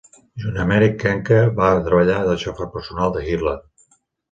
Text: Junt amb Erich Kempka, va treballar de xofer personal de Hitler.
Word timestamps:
Junt 0.43 0.55
amb 0.61 0.73
Erich 0.77 0.95
Kempka, 1.03 1.37
va 1.59 1.67
treballar 1.91 2.17
de 2.31 2.35
xofer 2.47 2.69
personal 2.79 3.17
de 3.19 3.25
Hitler. 3.31 3.57